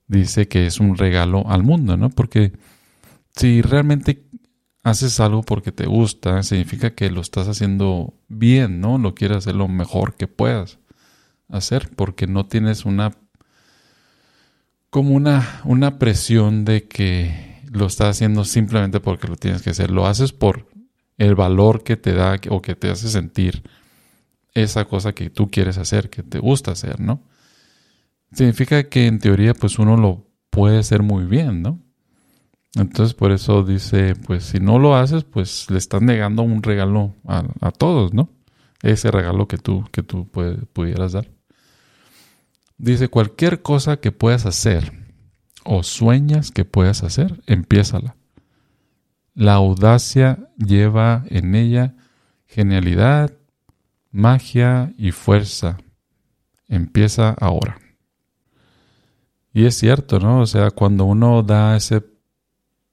[0.07, 2.09] Dice que es un regalo al mundo, ¿no?
[2.09, 2.53] Porque
[3.35, 4.25] si realmente
[4.83, 8.97] haces algo porque te gusta, significa que lo estás haciendo bien, ¿no?
[8.97, 10.79] Lo quieres hacer lo mejor que puedas
[11.49, 13.11] hacer porque no tienes una
[14.89, 19.89] como una, una presión de que lo estás haciendo simplemente porque lo tienes que hacer.
[19.89, 20.67] Lo haces por
[21.17, 23.63] el valor que te da o que te hace sentir
[24.53, 27.23] esa cosa que tú quieres hacer, que te gusta hacer, ¿no?
[28.33, 31.79] Significa que en teoría pues uno lo puede hacer muy bien, ¿no?
[32.75, 37.15] Entonces por eso dice, pues si no lo haces, pues le estás negando un regalo
[37.27, 38.29] a, todos, ¿no?
[38.81, 41.29] Ese regalo que tú, que tú pudieras dar.
[42.77, 44.93] Dice, cualquier cosa que puedas hacer
[45.63, 48.15] o sueñas que puedas hacer, empiézala.
[49.33, 51.95] La audacia lleva en ella
[52.47, 53.31] genialidad,
[54.11, 55.77] magia y fuerza.
[56.67, 57.77] Empieza ahora.
[59.53, 60.39] Y es cierto, ¿no?
[60.39, 62.01] O sea, cuando uno da ese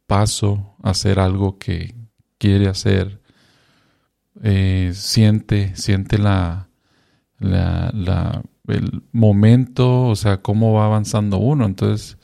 [0.09, 1.95] paso a hacer algo que
[2.39, 3.21] quiere hacer,
[4.43, 6.71] eh, siente, siente la,
[7.39, 11.67] el momento, o sea, cómo va avanzando uno.
[11.67, 12.19] Entonces,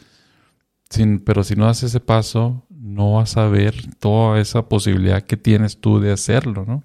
[0.88, 5.36] sin, pero si no haces ese paso, no vas a ver toda esa posibilidad que
[5.36, 6.82] tienes tú de hacerlo, ¿no?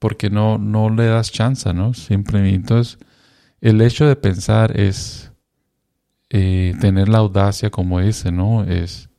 [0.00, 1.94] Porque no, no le das chance, ¿no?
[1.94, 2.52] Siempre.
[2.52, 2.98] Entonces,
[3.60, 5.32] el hecho de pensar es
[6.30, 8.64] eh, tener la audacia, como dice, ¿no?
[8.64, 9.10] Es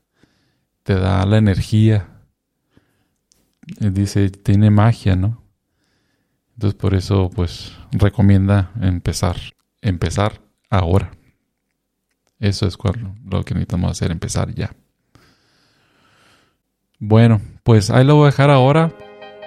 [0.88, 2.08] te da la energía.
[3.78, 5.44] Dice, tiene magia, ¿no?
[6.54, 9.36] Entonces por eso pues recomienda empezar,
[9.82, 11.12] empezar ahora.
[12.40, 12.78] Eso es
[13.26, 14.74] lo que necesitamos hacer, empezar ya.
[17.00, 18.94] Bueno, pues ahí lo voy a dejar ahora.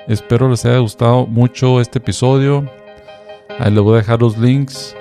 [0.09, 2.71] Espero les haya gustado mucho este episodio.
[3.59, 4.95] Ahí les voy a dejar los links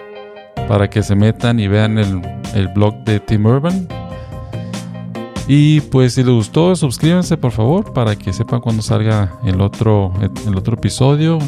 [0.69, 2.21] para que se metan y vean el,
[2.55, 4.08] el blog de Tim Urban
[5.51, 10.13] Y pues si les gustó, suscríbanse por favor para que sepan cuando salga el otro,
[10.45, 11.39] el otro episodio.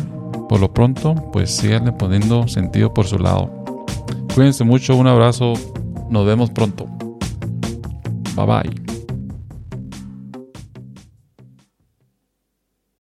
[0.50, 3.52] Por lo pronto, pues síganle poniendo sentido por su lado.
[4.34, 5.54] Cuídense mucho, un abrazo,
[6.10, 6.88] nos vemos pronto.
[8.36, 8.81] Bye bye.